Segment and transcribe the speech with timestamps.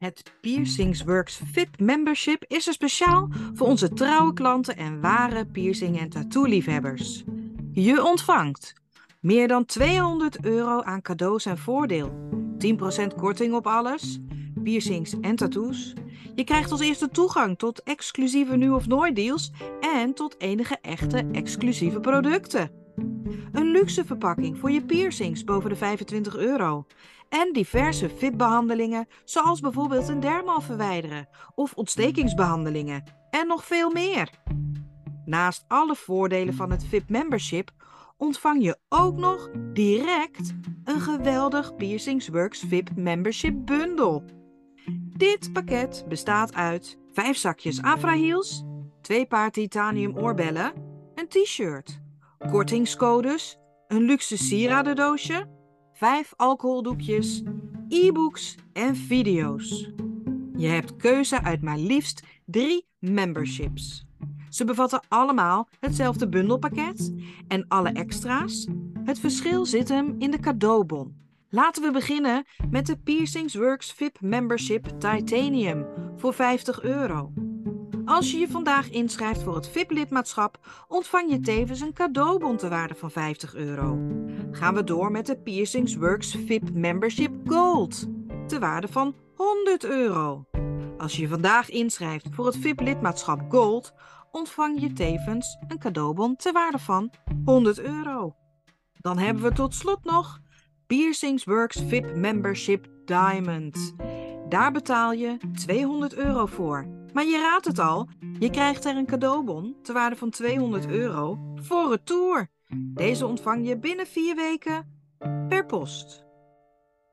[0.00, 5.98] Het Piercings Works VIP membership is er speciaal voor onze trouwe klanten en ware piercing-
[5.98, 7.24] en tattoo-liefhebbers.
[7.72, 8.72] Je ontvangt
[9.20, 12.28] meer dan 200 euro aan cadeaus en voordeel,
[12.58, 14.18] 10% korting op alles,
[14.62, 15.92] piercings en tattoos.
[16.34, 21.28] Je krijgt als eerste toegang tot exclusieve nu of nooit deals en tot enige echte
[21.32, 22.79] exclusieve producten.
[23.52, 26.86] Een luxe verpakking voor je piercings boven de 25 euro.
[27.28, 33.04] En diverse VIP-behandelingen, zoals bijvoorbeeld een dermal verwijderen of ontstekingsbehandelingen.
[33.30, 34.30] En nog veel meer.
[35.24, 37.70] Naast alle voordelen van het VIP-membership
[38.16, 44.24] ontvang je ook nog direct een geweldig Piercings Works VIP Membership Bundle.
[45.16, 48.64] Dit pakket bestaat uit 5 zakjes Afra Heels,
[49.00, 50.72] 2 paar titanium oorbellen,
[51.14, 52.00] een t-shirt,
[52.48, 55.48] kortingscodes, een luxe sieradendoosje,
[55.92, 57.42] 5 alcoholdoekjes,
[57.88, 59.90] e-books en video's.
[60.56, 64.06] Je hebt keuze uit maar liefst 3 memberships.
[64.48, 67.14] Ze bevatten allemaal hetzelfde bundelpakket
[67.48, 68.68] en alle extra's.
[69.04, 71.18] Het verschil zit hem in de cadeaubon.
[71.48, 77.32] Laten we beginnen met de Piercings Works VIP Membership Titanium voor 50 euro.
[78.10, 80.58] Als je je vandaag inschrijft voor het VIP-lidmaatschap,
[80.88, 83.98] ontvang je tevens een cadeaubon te waarde van 50 euro.
[84.50, 88.06] Gaan we door met de Piercings Works VIP Membership Gold
[88.46, 90.44] te waarde van 100 euro.
[90.98, 93.92] Als je vandaag inschrijft voor het VIP-lidmaatschap Gold,
[94.30, 97.12] ontvang je tevens een cadeaubon te waarde van
[97.44, 98.34] 100 euro.
[99.00, 100.40] Dan hebben we tot slot nog
[100.86, 103.94] Piercings Works VIP Membership Diamond.
[104.48, 106.99] Daar betaal je 200 euro voor.
[107.12, 108.08] Maar je raadt het al,
[108.38, 112.48] je krijgt er een cadeaubon te waarde van 200 euro voor retour.
[112.76, 114.86] Deze ontvang je binnen vier weken
[115.48, 116.24] per post.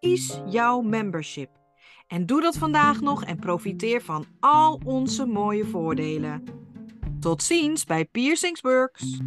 [0.00, 1.50] Kies jouw membership.
[2.06, 6.44] En doe dat vandaag nog en profiteer van al onze mooie voordelen.
[7.20, 9.20] Tot ziens bij Piercings Works.